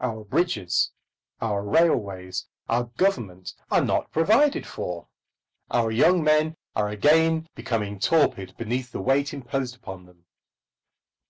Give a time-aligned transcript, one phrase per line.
[0.00, 0.90] Our bridges,
[1.42, 5.08] our railways, our Government are not provided for.
[5.70, 10.24] Our young men are again becoming torpid beneath the weight imposed upon them.